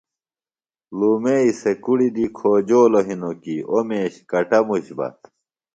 [0.97, 5.07] لُومئی سےۡ کُڑیۡ دی کھوجولوۡ ہنوۡ کیۡ اوۡ میش کٹموش بہ